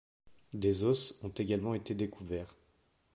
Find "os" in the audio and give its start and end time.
0.83-1.19